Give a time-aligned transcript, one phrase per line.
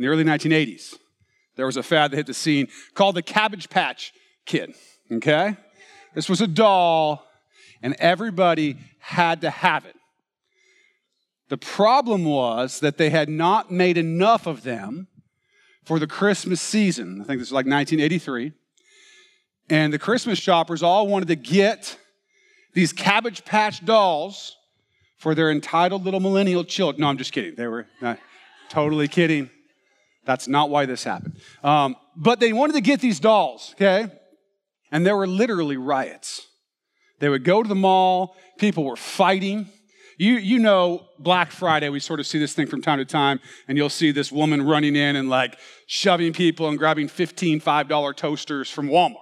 [0.00, 0.96] in the early 1980s,
[1.56, 4.14] there was a fad that hit the scene called the Cabbage Patch
[4.46, 4.74] Kid.
[5.12, 5.54] Okay?
[6.14, 7.26] This was a doll,
[7.82, 9.94] and everybody had to have it.
[11.50, 15.08] The problem was that they had not made enough of them
[15.84, 17.20] for the Christmas season.
[17.20, 18.52] I think this was like 1983.
[19.68, 21.98] And the Christmas shoppers all wanted to get
[22.72, 24.56] these Cabbage Patch dolls
[25.18, 27.02] for their entitled little millennial children.
[27.02, 27.54] No, I'm just kidding.
[27.54, 28.18] They were not,
[28.70, 29.50] totally kidding.
[30.30, 31.40] That's not why this happened.
[31.64, 34.06] Um, but they wanted to get these dolls, okay?
[34.92, 36.46] And there were literally riots.
[37.18, 39.66] They would go to the mall, people were fighting.
[40.18, 43.40] You, you know, Black Friday, we sort of see this thing from time to time,
[43.66, 48.16] and you'll see this woman running in and like shoving people and grabbing 15 $5
[48.16, 49.16] toasters from Walmart.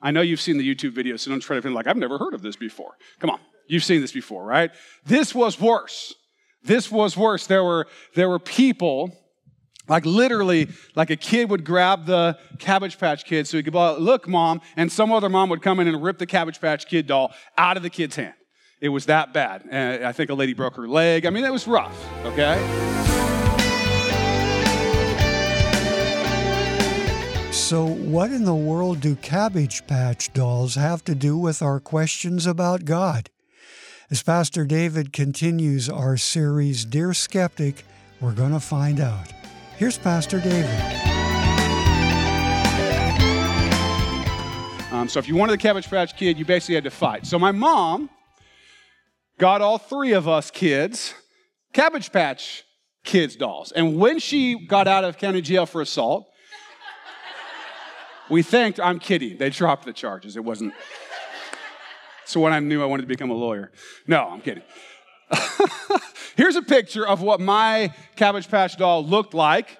[0.00, 2.16] I know you've seen the YouTube video, so don't try to feel like, I've never
[2.16, 2.92] heard of this before.
[3.18, 4.70] Come on, you've seen this before, right?
[5.04, 6.14] This was worse.
[6.62, 7.46] This was worse.
[7.46, 9.19] There were, there were people
[9.90, 13.98] like literally, like a kid would grab the Cabbage Patch Kid so he could go,
[13.98, 17.08] look, mom, and some other mom would come in and rip the Cabbage Patch Kid
[17.08, 18.34] doll out of the kid's hand.
[18.80, 19.64] It was that bad.
[19.68, 21.26] And I think a lady broke her leg.
[21.26, 22.56] I mean, it was rough, okay?
[27.50, 32.46] So, what in the world do Cabbage Patch dolls have to do with our questions
[32.46, 33.28] about God?
[34.08, 37.84] As Pastor David continues our series, Dear Skeptic,
[38.20, 39.32] we're going to find out.
[39.80, 40.68] Here's Pastor David.
[44.92, 47.24] Um, so if you wanted the Cabbage Patch Kid, you basically had to fight.
[47.26, 48.10] So my mom
[49.38, 51.14] got all three of us kids
[51.72, 52.62] Cabbage Patch
[53.04, 53.72] Kids dolls.
[53.72, 56.28] And when she got out of county jail for assault,
[58.28, 60.36] we thanked, I'm kidding, they dropped the charges.
[60.36, 60.74] It wasn't.
[62.26, 63.72] So when I knew I wanted to become a lawyer.
[64.06, 64.62] No, I'm kidding.
[66.36, 69.78] Here's a picture of what my Cabbage Patch doll looked like.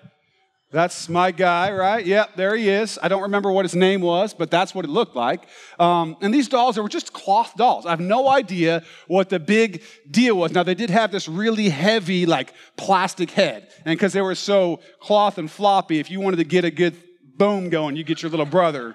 [0.72, 2.06] That's my guy, right?
[2.06, 2.96] Yep, there he is.
[3.02, 5.48] I don't remember what his name was, but that's what it looked like.
[5.80, 7.86] Um, and these dolls, they were just cloth dolls.
[7.86, 10.52] I have no idea what the big deal was.
[10.52, 13.68] Now, they did have this really heavy, like, plastic head.
[13.84, 16.94] And because they were so cloth and floppy, if you wanted to get a good
[17.36, 18.94] boom going, you get your little brother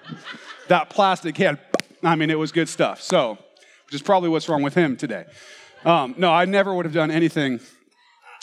[0.69, 1.59] that plastic head.
[2.03, 3.01] I mean, it was good stuff.
[3.01, 3.37] So,
[3.85, 5.25] which is probably what's wrong with him today.
[5.85, 7.59] Um, no, I never would have done anything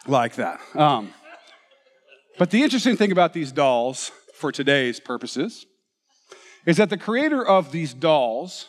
[0.06, 0.60] like that.
[0.76, 1.12] Um,
[2.38, 5.66] but the interesting thing about these dolls, for today's purposes,
[6.66, 8.68] is that the creator of these dolls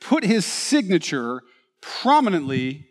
[0.00, 1.42] put his signature
[1.82, 2.88] prominently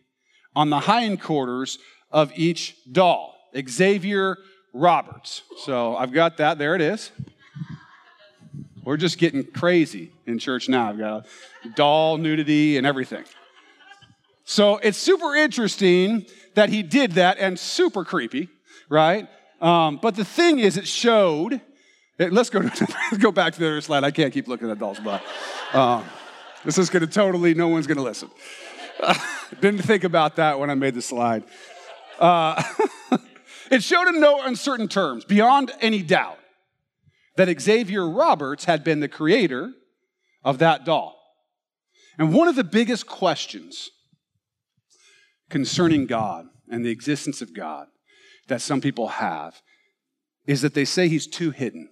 [0.55, 1.79] on the hindquarters
[2.11, 3.35] of each doll.
[3.67, 4.37] Xavier
[4.71, 5.41] Roberts.
[5.65, 6.59] So I've got that.
[6.59, 7.11] There it is.
[8.83, 10.89] We're just getting crazy in church now.
[10.89, 11.25] I've got
[11.75, 13.23] doll nudity and everything.
[14.51, 16.25] So it's super interesting
[16.55, 18.49] that he did that and super creepy,
[18.89, 19.29] right?
[19.61, 21.61] Um, but the thing is, it showed.
[22.19, 22.67] It, let's go to,
[23.11, 24.03] let's go back to the other slide.
[24.03, 25.23] I can't keep looking at doll's butt.
[25.71, 26.03] Um,
[26.65, 27.53] this is going to totally.
[27.53, 28.29] No one's going to listen.
[28.99, 29.13] Uh,
[29.61, 31.45] didn't think about that when I made the slide.
[32.19, 32.61] Uh,
[33.71, 36.39] it showed in no uncertain terms, beyond any doubt,
[37.37, 39.71] that Xavier Roberts had been the creator
[40.43, 41.17] of that doll.
[42.19, 43.91] And one of the biggest questions
[45.51, 47.87] concerning God and the existence of God
[48.47, 49.61] that some people have
[50.47, 51.89] is that they say he's too hidden.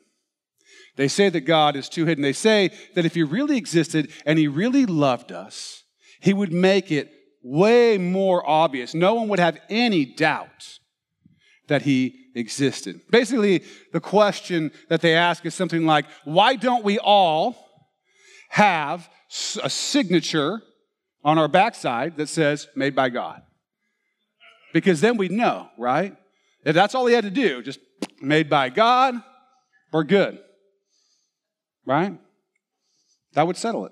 [0.96, 2.24] They say that God is too hidden.
[2.24, 5.84] They say that if he really existed and he really loved us,
[6.20, 7.12] he would make it
[7.44, 8.94] way more obvious.
[8.94, 10.80] No one would have any doubt
[11.68, 13.00] that he existed.
[13.10, 17.56] Basically, the question that they ask is something like why don't we all
[18.50, 19.10] have
[19.64, 20.62] a signature
[21.24, 23.42] on our backside that says made by God?
[24.74, 26.16] Because then we'd know, right?
[26.66, 27.80] If that's all he had to do, just
[28.22, 29.16] made by God,
[29.92, 30.40] we're good,
[31.86, 32.18] right?
[33.34, 33.92] That would settle it.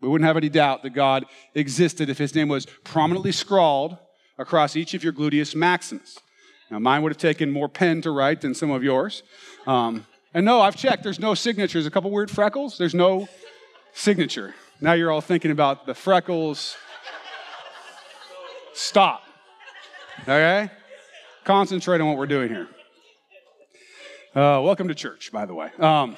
[0.00, 3.98] We wouldn't have any doubt that God existed if his name was prominently scrawled
[4.38, 6.18] across each of your gluteus maximus.
[6.70, 9.22] Now, mine would have taken more pen to write than some of yours.
[9.66, 11.84] Um, and no, I've checked, there's no signatures.
[11.84, 13.28] A couple weird freckles, there's no
[13.92, 14.54] signature.
[14.80, 16.76] Now you're all thinking about the freckles.
[18.72, 19.24] Stop.
[20.22, 20.70] Okay?
[21.44, 22.68] Concentrate on what we're doing here.
[24.34, 25.70] Uh, welcome to church, by the way.
[25.78, 26.16] Um,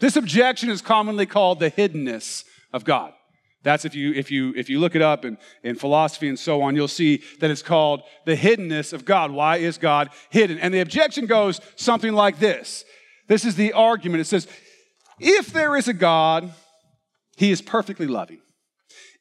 [0.00, 3.12] this objection is commonly called the hiddenness of God.
[3.64, 6.62] That's if you if you if you look it up in, in philosophy and so
[6.62, 9.32] on, you'll see that it's called the hiddenness of God.
[9.32, 10.58] Why is God hidden?
[10.58, 12.84] And the objection goes something like this.
[13.26, 14.20] This is the argument.
[14.20, 14.46] It says,
[15.18, 16.52] if there is a God,
[17.36, 18.38] he is perfectly loving.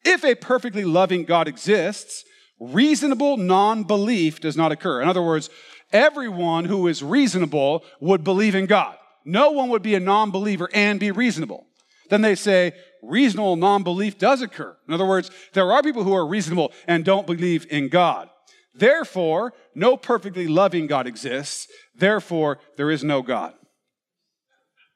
[0.06, 2.24] If a perfectly loving God exists,
[2.60, 5.02] reasonable non belief does not occur.
[5.02, 5.50] In other words,
[5.92, 8.98] everyone who is reasonable would believe in God.
[9.26, 11.66] No one would be a non believer and be reasonable.
[12.10, 12.74] Then they say,
[13.04, 14.76] reasonable non belief does occur.
[14.88, 18.30] In other words, there are people who are reasonable and don't believe in God.
[18.74, 21.68] Therefore, no perfectly loving God exists.
[21.96, 23.54] Therefore, there is no God.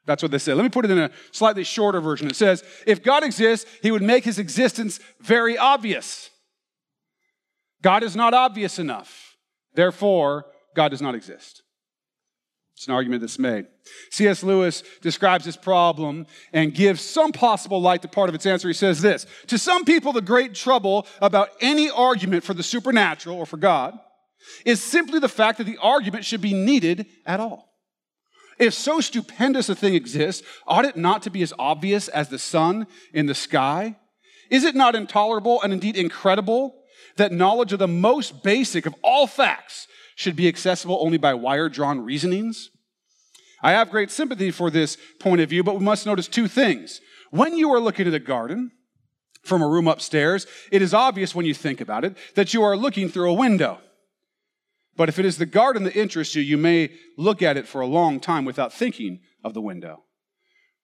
[0.06, 0.54] That's what they say.
[0.54, 2.28] Let me put it in a slightly shorter version.
[2.28, 6.30] It says, if God exists, he would make his existence very obvious.
[7.82, 9.36] God is not obvious enough.
[9.74, 11.62] Therefore, God does not exist.
[12.76, 13.66] It's an argument that's made.
[14.10, 14.42] C.S.
[14.42, 18.66] Lewis describes this problem and gives some possible light to part of its answer.
[18.66, 23.36] He says this To some people, the great trouble about any argument for the supernatural
[23.36, 23.98] or for God
[24.64, 27.68] is simply the fact that the argument should be needed at all.
[28.58, 32.38] If so stupendous a thing exists, ought it not to be as obvious as the
[32.38, 33.96] sun in the sky?
[34.50, 36.81] Is it not intolerable and indeed incredible
[37.16, 41.68] that knowledge of the most basic of all facts should be accessible only by wire
[41.68, 42.70] drawn reasonings?
[43.62, 47.00] I have great sympathy for this point of view, but we must notice two things.
[47.30, 48.72] When you are looking at a garden
[49.42, 52.76] from a room upstairs, it is obvious when you think about it that you are
[52.76, 53.78] looking through a window.
[54.96, 57.80] But if it is the garden that interests you, you may look at it for
[57.80, 60.04] a long time without thinking of the window.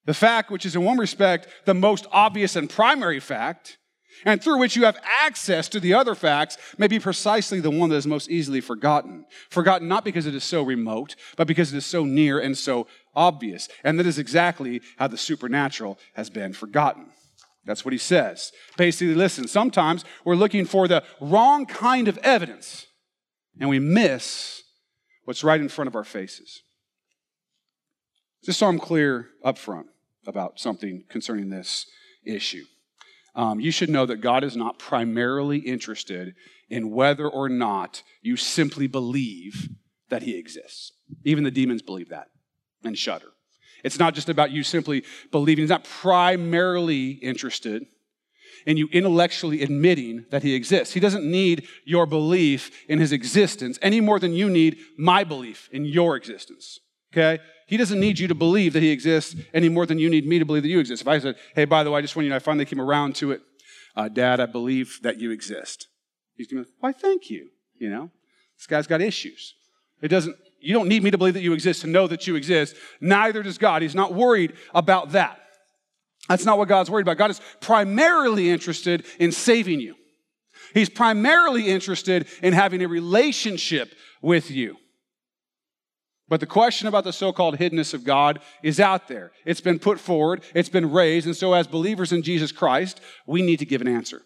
[0.06, 3.77] The fact, which is in one respect the most obvious and primary fact,
[4.24, 7.90] and through which you have access to the other facts may be precisely the one
[7.90, 9.24] that is most easily forgotten.
[9.50, 12.86] Forgotten not because it is so remote, but because it is so near and so
[13.14, 13.68] obvious.
[13.84, 17.10] And that is exactly how the supernatural has been forgotten.
[17.64, 18.52] That's what he says.
[18.76, 22.86] Basically, listen, sometimes we're looking for the wrong kind of evidence
[23.60, 24.62] and we miss
[25.24, 26.62] what's right in front of our faces.
[28.44, 29.88] Just so I'm clear up front
[30.26, 31.86] about something concerning this
[32.24, 32.64] issue
[33.34, 36.34] um, you should know that God is not primarily interested
[36.68, 39.68] in whether or not you simply believe
[40.08, 40.92] that He exists.
[41.24, 42.28] Even the demons believe that
[42.84, 43.28] and shudder.
[43.84, 47.84] It's not just about you simply believing, He's not primarily interested
[48.66, 50.94] in you intellectually admitting that He exists.
[50.94, 55.68] He doesn't need your belief in His existence any more than you need my belief
[55.72, 56.80] in your existence.
[57.12, 57.38] Okay?
[57.68, 60.38] He doesn't need you to believe that he exists any more than you need me
[60.38, 61.02] to believe that you exist.
[61.02, 62.64] If I said, hey, by the way, I just want you to know, I finally
[62.64, 63.42] came around to it.
[63.94, 65.86] Uh, Dad, I believe that you exist.
[66.34, 67.50] He's going to, why, thank you.
[67.78, 68.10] You know,
[68.56, 69.54] this guy's got issues.
[70.00, 72.36] It doesn't, you don't need me to believe that you exist to know that you
[72.36, 72.74] exist.
[73.02, 73.82] Neither does God.
[73.82, 75.38] He's not worried about that.
[76.26, 77.18] That's not what God's worried about.
[77.18, 79.94] God is primarily interested in saving you.
[80.72, 83.92] He's primarily interested in having a relationship
[84.22, 84.78] with you.
[86.28, 89.32] But the question about the so called hiddenness of God is out there.
[89.46, 93.40] It's been put forward, it's been raised, and so as believers in Jesus Christ, we
[93.40, 94.22] need to give an answer.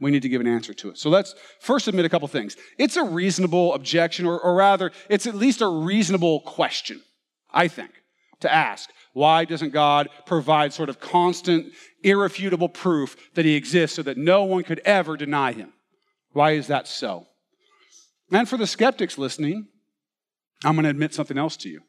[0.00, 0.98] We need to give an answer to it.
[0.98, 2.56] So let's first admit a couple things.
[2.78, 7.02] It's a reasonable objection, or, or rather, it's at least a reasonable question,
[7.52, 7.90] I think,
[8.40, 8.90] to ask.
[9.12, 11.72] Why doesn't God provide sort of constant,
[12.02, 15.72] irrefutable proof that He exists so that no one could ever deny Him?
[16.32, 17.26] Why is that so?
[18.30, 19.68] And for the skeptics listening,
[20.64, 21.80] I'm going to admit something else to you.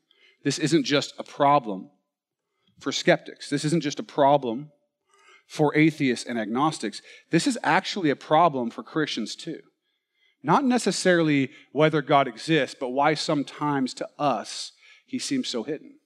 [0.43, 1.89] This isn't just a problem
[2.79, 3.49] for skeptics.
[3.49, 4.71] This isn't just a problem
[5.47, 7.01] for atheists and agnostics.
[7.29, 9.59] This is actually a problem for Christians too.
[10.43, 14.71] Not necessarily whether God exists, but why sometimes to us
[15.05, 15.99] he seems so hidden.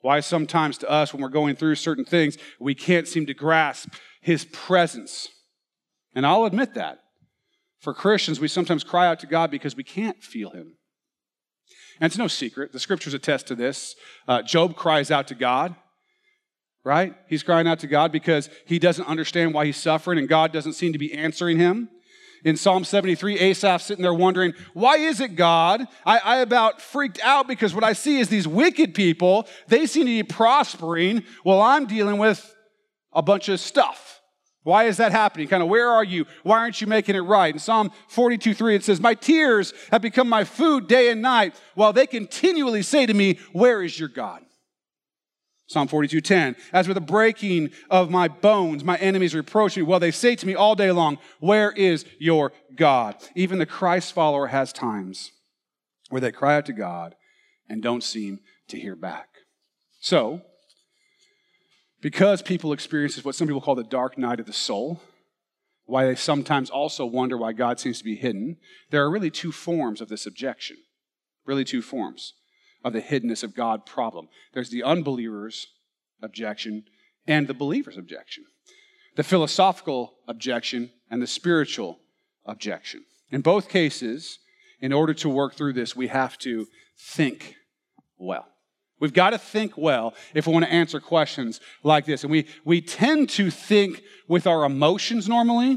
[0.00, 3.94] Why sometimes to us, when we're going through certain things, we can't seem to grasp
[4.20, 5.28] his presence.
[6.14, 6.98] And I'll admit that.
[7.80, 10.76] For Christians, we sometimes cry out to God because we can't feel him.
[12.02, 13.94] And it's no secret, the scriptures attest to this.
[14.26, 15.76] Uh, Job cries out to God,
[16.82, 17.14] right?
[17.28, 20.72] He's crying out to God because he doesn't understand why he's suffering and God doesn't
[20.72, 21.88] seem to be answering him.
[22.44, 25.86] In Psalm 73, Asaph sitting there wondering, why is it, God?
[26.04, 30.06] I, I about freaked out because what I see is these wicked people, they seem
[30.06, 32.52] to be prospering while I'm dealing with
[33.12, 34.11] a bunch of stuff.
[34.64, 35.48] Why is that happening?
[35.48, 36.26] Kind of, where are you?
[36.44, 37.52] Why aren't you making it right?
[37.52, 41.54] In Psalm 42 3, it says, My tears have become my food day and night,
[41.74, 44.42] while they continually say to me, Where is your God?
[45.66, 50.00] Psalm 42 10, As with the breaking of my bones, my enemies reproach me, while
[50.00, 53.16] they say to me all day long, Where is your God?
[53.34, 55.32] Even the Christ follower has times
[56.10, 57.16] where they cry out to God
[57.68, 59.28] and don't seem to hear back.
[60.00, 60.42] So,
[62.02, 65.00] because people experience what some people call the dark night of the soul,
[65.86, 68.58] why they sometimes also wonder why God seems to be hidden,
[68.90, 70.76] there are really two forms of this objection.
[71.44, 72.34] Really, two forms
[72.84, 74.28] of the hiddenness of God problem.
[74.52, 75.68] There's the unbeliever's
[76.22, 76.84] objection
[77.26, 78.44] and the believer's objection,
[79.16, 81.98] the philosophical objection and the spiritual
[82.46, 83.04] objection.
[83.30, 84.38] In both cases,
[84.80, 86.66] in order to work through this, we have to
[86.96, 87.56] think
[88.18, 88.51] well.
[89.02, 92.22] We've got to think well if we want to answer questions like this.
[92.22, 95.76] And we, we tend to think with our emotions normally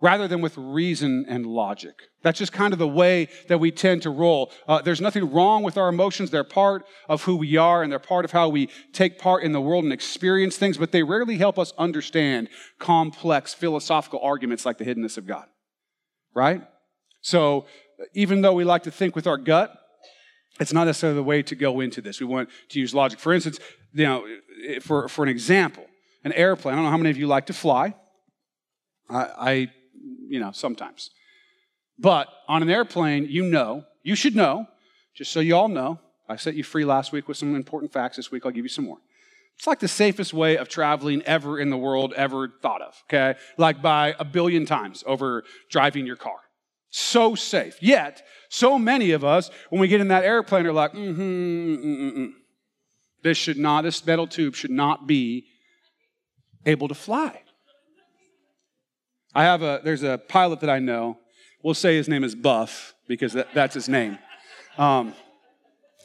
[0.00, 1.96] rather than with reason and logic.
[2.22, 4.52] That's just kind of the way that we tend to roll.
[4.68, 6.30] Uh, there's nothing wrong with our emotions.
[6.30, 9.50] They're part of who we are and they're part of how we take part in
[9.50, 12.48] the world and experience things, but they rarely help us understand
[12.78, 15.46] complex philosophical arguments like the hiddenness of God.
[16.32, 16.62] Right?
[17.20, 17.66] So,
[18.14, 19.76] even though we like to think with our gut,
[20.60, 22.20] it's not necessarily the way to go into this.
[22.20, 23.18] We want to use logic.
[23.18, 23.58] For instance,
[23.92, 24.26] you know,
[24.80, 25.86] for, for an example,
[26.24, 26.74] an airplane.
[26.74, 27.94] I don't know how many of you like to fly.
[29.08, 29.72] I, I
[30.28, 31.10] you know, sometimes.
[31.98, 34.66] But on an airplane, you know, you should know,
[35.14, 36.00] just so you all know.
[36.28, 38.16] I set you free last week with some important facts.
[38.16, 38.98] This week, I'll give you some more.
[39.56, 43.38] It's like the safest way of traveling ever in the world, ever thought of, okay?
[43.58, 46.38] Like by a billion times over driving your car.
[46.92, 47.78] So safe.
[47.80, 52.32] Yet, so many of us, when we get in that airplane, are like, mm-hmm, mm-mm.
[53.22, 55.46] This should not, this metal tube should not be
[56.66, 57.42] able to fly.
[59.34, 61.18] I have a, there's a pilot that I know.
[61.62, 64.18] We'll say his name is Buff because that, that's his name.
[64.76, 65.14] Um,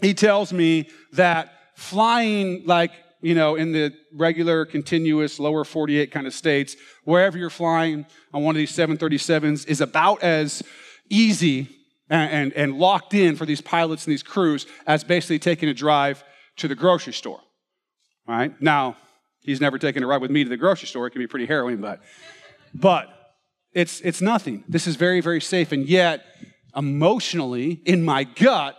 [0.02, 6.28] he tells me that flying like, you know, in the regular, continuous, lower 48 kind
[6.28, 10.62] of states, wherever you're flying on one of these 737s is about as
[11.10, 11.70] easy
[12.10, 15.74] and, and, and locked in for these pilots and these crews as basically taking a
[15.74, 16.24] drive
[16.58, 17.42] to the grocery store.
[18.28, 18.60] Right?
[18.62, 18.98] Now,
[19.42, 21.08] he's never taken a ride with me to the grocery store.
[21.08, 22.02] It can be pretty harrowing, but,
[22.74, 23.10] but
[23.74, 24.64] it's, it's nothing.
[24.68, 25.72] This is very, very safe.
[25.72, 26.26] And yet,
[26.76, 28.78] emotionally, in my gut,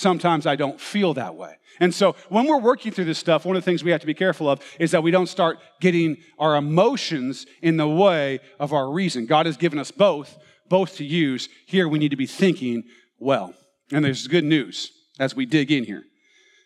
[0.00, 1.56] sometimes I don't feel that way.
[1.78, 4.06] And so when we're working through this stuff, one of the things we have to
[4.06, 8.72] be careful of is that we don't start getting our emotions in the way of
[8.72, 9.26] our reason.
[9.26, 10.36] God has given us both,
[10.68, 11.48] both to use.
[11.66, 12.84] Here we need to be thinking
[13.18, 13.54] well.
[13.92, 16.04] And there's good news as we dig in here.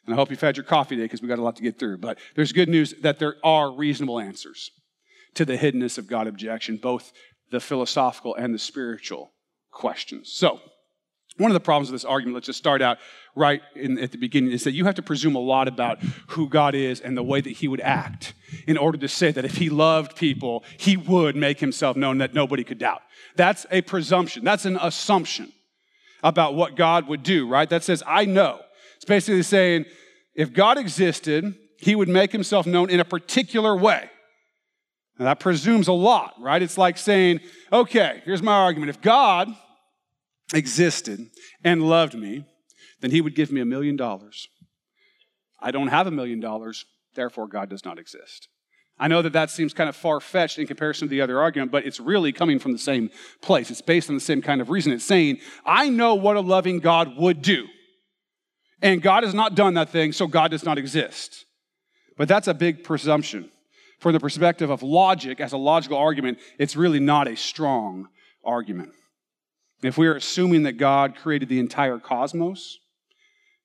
[0.06, 1.78] And I hope you've had your coffee today because we got a lot to get
[1.78, 1.98] through.
[1.98, 4.70] But there's good news that there are reasonable answers
[5.34, 7.12] to the hiddenness of God objection, both
[7.50, 9.32] the philosophical and the spiritual
[9.70, 10.32] questions.
[10.32, 10.60] So,
[11.36, 12.98] one of the problems with this argument, let's just start out
[13.34, 16.48] right in, at the beginning, is that you have to presume a lot about who
[16.48, 18.34] God is and the way that He would act
[18.68, 22.34] in order to say that if He loved people, He would make Himself known that
[22.34, 23.02] nobody could doubt.
[23.34, 25.52] That's a presumption, that's an assumption
[26.22, 27.68] about what God would do, right?
[27.68, 28.60] That says, I know.
[28.96, 29.86] It's basically saying,
[30.34, 34.08] if God existed, He would make Himself known in a particular way.
[35.18, 36.62] Now, that presumes a lot, right?
[36.62, 37.40] It's like saying,
[37.72, 38.90] okay, here's my argument.
[38.90, 39.48] If God
[40.52, 41.30] existed
[41.62, 42.44] and loved me,
[43.00, 44.48] then he would give me a million dollars.
[45.60, 46.84] I don't have a million dollars,
[47.14, 48.48] therefore God does not exist.
[48.98, 51.72] I know that that seems kind of far fetched in comparison to the other argument,
[51.72, 53.10] but it's really coming from the same
[53.40, 53.70] place.
[53.70, 54.92] It's based on the same kind of reason.
[54.92, 57.66] It's saying, I know what a loving God would do.
[58.82, 61.44] And God has not done that thing, so God does not exist.
[62.16, 63.50] But that's a big presumption
[64.04, 68.08] from the perspective of logic, as a logical argument, it's really not a strong
[68.44, 68.92] argument.
[69.84, 72.78] If we are assuming that God created the entire cosmos,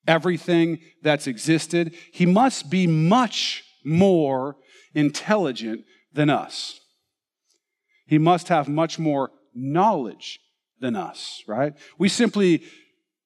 [0.06, 4.58] everything that's existed, he must be much more
[4.94, 6.82] intelligent than us.
[8.06, 10.42] He must have much more knowledge
[10.82, 11.74] than us, right?
[11.98, 12.64] We simply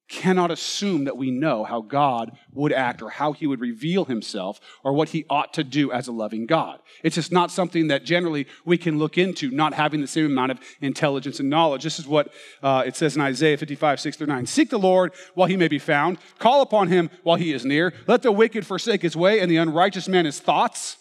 [0.10, 4.60] cannot assume that we know how God would act or how he would reveal himself
[4.84, 6.80] or what he ought to do as a loving God.
[7.04, 10.52] It's just not something that generally we can look into, not having the same amount
[10.52, 11.84] of intelligence and knowledge.
[11.84, 12.32] This is what
[12.62, 14.46] uh, it says in Isaiah 55, 6 through 9.
[14.46, 17.94] Seek the Lord while he may be found, call upon him while he is near.
[18.08, 20.98] Let the wicked forsake his way and the unrighteous man his thoughts.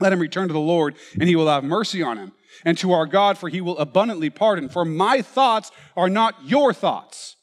[0.00, 2.32] Let him return to the Lord, and he will have mercy on him,
[2.64, 4.68] and to our God, for he will abundantly pardon.
[4.68, 7.36] For my thoughts are not your thoughts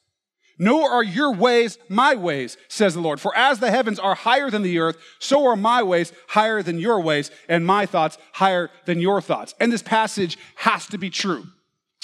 [0.61, 3.19] nor are your ways my ways, says the Lord.
[3.19, 6.77] For as the heavens are higher than the earth, so are my ways higher than
[6.77, 9.55] your ways, and my thoughts higher than your thoughts.
[9.59, 11.47] And this passage has to be true,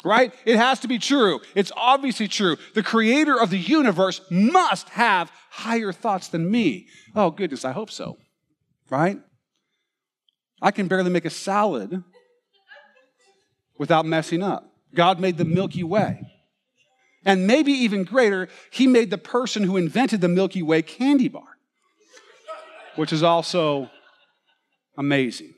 [0.03, 0.33] right?
[0.43, 1.39] It has to be true.
[1.53, 2.57] It's obviously true.
[2.73, 6.87] The creator of the universe must have higher thoughts than me.
[7.15, 8.17] Oh, goodness, I hope so,
[8.89, 9.19] right?
[10.63, 12.03] I can barely make a salad
[13.77, 14.73] without messing up.
[14.95, 16.36] God made the Milky Way.
[17.27, 21.57] And maybe even greater, he made the person who invented the Milky Way candy bar,
[22.95, 23.89] which is also
[24.97, 25.53] amazing.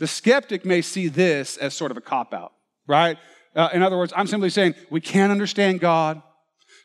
[0.00, 2.52] The skeptic may see this as sort of a cop out,
[2.88, 3.16] right?
[3.54, 6.20] Uh, in other words, I'm simply saying we can't understand God,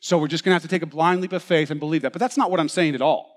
[0.02, 2.04] so we're just going to have to take a blind leap of faith and believe
[2.04, 2.14] that.
[2.14, 3.36] But that's not what I'm saying at all.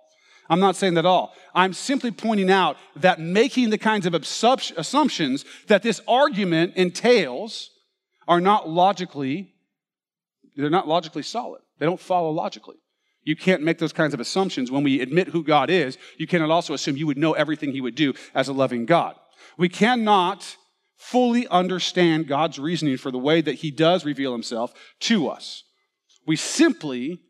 [0.50, 1.32] I'm not saying that at all.
[1.54, 7.70] I'm simply pointing out that making the kinds of assumptions that this argument entails
[8.28, 9.52] are not logically
[10.56, 11.62] they're not logically solid.
[11.78, 12.76] They don't follow logically.
[13.24, 14.70] You can't make those kinds of assumptions.
[14.70, 17.80] When we admit who God is, you cannot also assume you would know everything He
[17.80, 19.14] would do as a loving God.
[19.56, 20.56] We cannot
[20.96, 25.62] fully understand God's reasoning for the way that He does reveal Himself to us.
[26.26, 27.20] We simply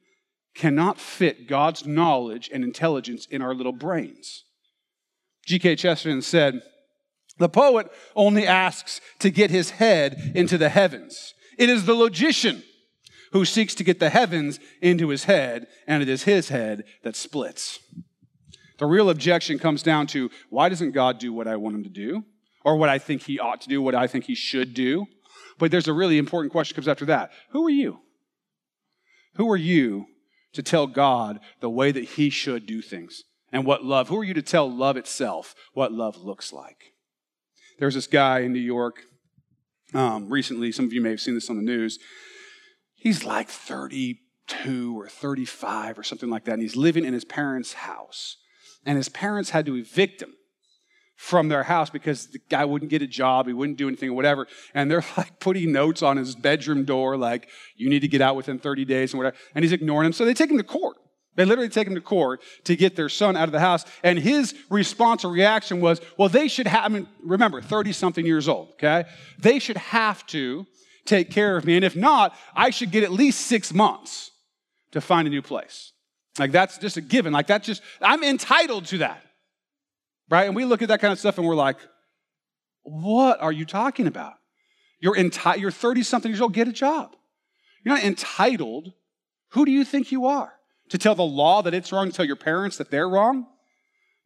[0.54, 4.44] cannot fit God's knowledge and intelligence in our little brains.
[5.46, 5.76] G.K.
[5.76, 6.62] Chesterton said,
[7.38, 11.34] The poet only asks to get his head into the heavens.
[11.58, 12.62] It is the logician
[13.32, 17.16] who seeks to get the heavens into his head, and it is his head that
[17.16, 17.80] splits.
[18.78, 21.90] The real objection comes down to why doesn't God do what I want him to
[21.90, 22.24] do?
[22.64, 25.06] Or what I think he ought to do, what I think he should do?
[25.58, 27.32] But there's a really important question comes after that.
[27.50, 28.00] Who are you?
[29.36, 30.06] Who are you
[30.52, 33.24] to tell God the way that he should do things?
[33.50, 34.08] And what love?
[34.08, 36.92] Who are you to tell love itself what love looks like?
[37.78, 39.02] There's this guy in New York
[39.94, 41.98] um, recently, some of you may have seen this on the news
[43.02, 47.72] he's like 32 or 35 or something like that, and he's living in his parents'
[47.72, 48.36] house.
[48.86, 50.34] And his parents had to evict him
[51.16, 54.14] from their house because the guy wouldn't get a job, he wouldn't do anything or
[54.14, 54.46] whatever.
[54.72, 58.36] And they're like putting notes on his bedroom door, like, you need to get out
[58.36, 59.36] within 30 days and whatever.
[59.54, 60.12] And he's ignoring them.
[60.12, 60.96] So they take him to court.
[61.34, 63.84] They literally take him to court to get their son out of the house.
[64.04, 68.24] And his response or reaction was, well, they should have, I mean, remember, 30 something
[68.24, 69.04] years old, okay?
[69.38, 70.66] They should have to
[71.04, 71.76] take care of me.
[71.76, 74.30] And if not, I should get at least six months
[74.92, 75.92] to find a new place.
[76.38, 77.32] Like that's just a given.
[77.32, 79.22] Like that's just, I'm entitled to that.
[80.30, 80.46] Right?
[80.46, 81.76] And we look at that kind of stuff and we're like,
[82.82, 84.34] what are you talking about?
[85.00, 87.14] You're entitled, you're 30 something years old, get a job.
[87.84, 88.92] You're not entitled.
[89.50, 90.52] Who do you think you are?
[90.90, 93.46] To tell the law that it's wrong, to tell your parents that they're wrong?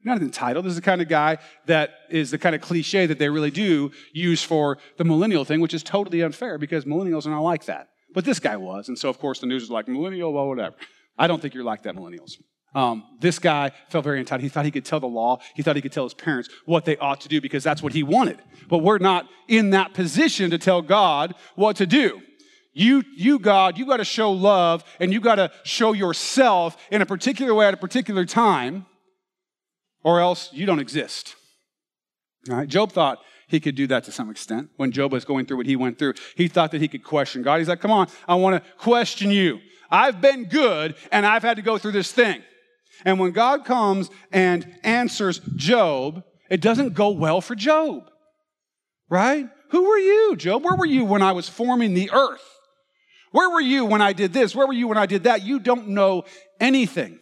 [0.07, 0.65] Not entitled.
[0.65, 3.51] This is the kind of guy that is the kind of cliche that they really
[3.51, 7.65] do use for the millennial thing, which is totally unfair because millennials are not like
[7.65, 7.89] that.
[8.15, 8.87] But this guy was.
[8.87, 10.77] And so, of course, the news is like, millennial, well, whatever.
[11.19, 12.35] I don't think you're like that, millennials.
[12.73, 14.43] Um, this guy felt very entitled.
[14.43, 15.41] He thought he could tell the law.
[15.57, 17.93] He thought he could tell his parents what they ought to do because that's what
[17.93, 18.39] he wanted.
[18.69, 22.21] But we're not in that position to tell God what to do.
[22.75, 27.03] You, you God, you got to show love and you got to show yourself in
[27.03, 28.87] a particular way at a particular time
[30.07, 31.35] or else you don't exist.
[32.49, 32.69] All right?
[32.69, 34.71] Job thought he could do that to some extent.
[34.77, 37.43] When Job was going through what he went through, he thought that he could question
[37.43, 37.59] God.
[37.59, 39.59] He's like, come on, I want to question you.
[39.91, 42.41] I've been good and I've had to go through this thing.
[43.05, 48.09] And when God comes and answers Job, it doesn't go well for Job.
[49.11, 49.49] Right?
[49.71, 50.63] Who were you, Job?
[50.63, 52.49] Where were you when I was forming the earth?
[53.33, 54.55] Where were you when I did this?
[54.55, 55.43] Where were you when I did that?
[55.43, 56.27] You don't know
[56.61, 57.19] anything.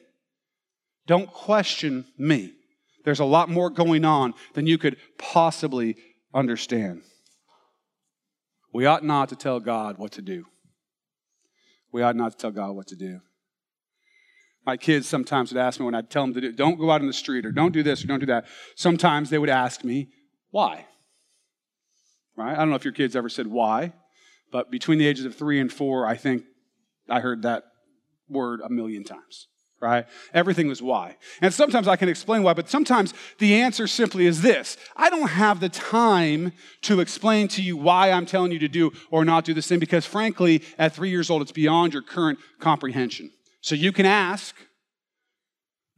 [1.06, 2.52] Don't question me.
[3.04, 5.96] There's a lot more going on than you could possibly
[6.32, 7.02] understand.
[8.72, 10.46] We ought not to tell God what to do.
[11.92, 13.20] We ought not to tell God what to do.
[14.66, 17.02] My kids sometimes would ask me when I'd tell them to do, don't go out
[17.02, 18.46] in the street or don't do this or don't do that.
[18.74, 20.08] Sometimes they would ask me,
[20.50, 20.86] why?
[22.36, 22.52] Right?
[22.52, 23.92] I don't know if your kids ever said why,
[24.50, 26.44] but between the ages of three and four, I think
[27.08, 27.64] I heard that
[28.28, 29.48] word a million times
[29.84, 30.06] right?
[30.32, 31.16] Everything was why.
[31.42, 35.28] And sometimes I can explain why, but sometimes the answer simply is this I don't
[35.28, 39.44] have the time to explain to you why I'm telling you to do or not
[39.44, 43.30] do this thing because, frankly, at three years old, it's beyond your current comprehension.
[43.60, 44.54] So you can ask,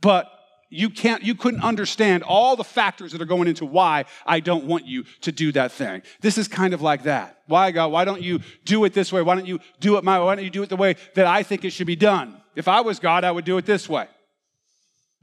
[0.00, 0.30] but
[0.68, 4.64] you can't you couldn't understand all the factors that are going into why I don't
[4.64, 6.02] want you to do that thing.
[6.20, 7.38] This is kind of like that.
[7.46, 9.22] Why God, why don't you do it this way?
[9.22, 10.24] Why don't you do it my way?
[10.24, 12.40] Why don't you do it the way that I think it should be done?
[12.54, 14.08] If I was God, I would do it this way.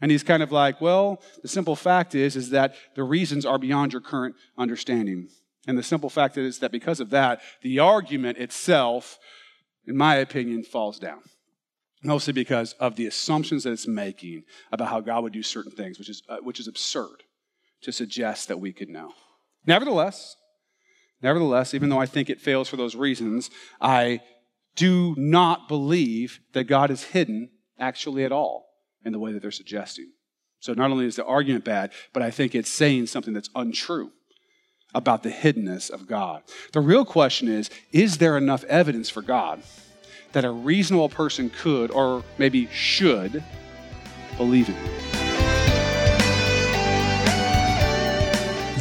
[0.01, 3.57] And he's kind of like, well, the simple fact is, is that the reasons are
[3.57, 5.29] beyond your current understanding.
[5.65, 9.17] And the simple fact is that because of that, the argument itself,
[9.87, 11.21] in my opinion, falls down.
[12.03, 15.97] Mostly because of the assumptions that it's making about how God would do certain things,
[15.97, 17.23] which is, uh, which is absurd
[17.81, 19.13] to suggest that we could know.
[19.65, 20.35] Nevertheless,
[21.21, 24.21] nevertheless, even though I think it fails for those reasons, I
[24.75, 28.65] do not believe that God is hidden actually at all
[29.05, 30.11] in the way that they're suggesting.
[30.59, 34.11] So not only is the argument bad, but I think it's saying something that's untrue
[34.95, 36.43] about the hiddenness of God.
[36.71, 39.61] The real question is is there enough evidence for God
[40.33, 43.43] that a reasonable person could or maybe should
[44.37, 44.75] believe in?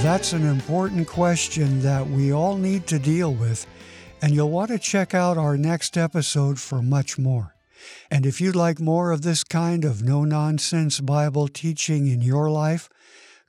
[0.03, 3.67] That's an important question that we all need to deal with
[4.23, 7.57] and you'll want to check out our next episode for much more.
[8.09, 12.49] And if you'd like more of this kind of no nonsense Bible teaching in your
[12.49, 12.89] life,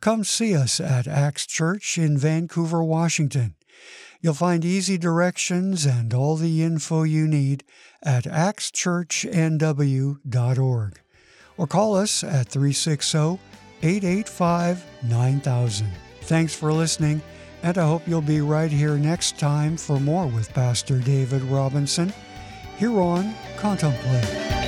[0.02, 3.54] come see us at Axe Church in Vancouver, Washington.
[4.24, 7.66] You'll find easy directions and all the info you need
[8.02, 11.00] at axchurchnw.org
[11.58, 13.38] or call us at 360
[13.82, 15.92] 885 9000.
[16.22, 17.22] Thanks for listening,
[17.64, 22.14] and I hope you'll be right here next time for more with Pastor David Robinson
[22.78, 24.63] here on Contemplate.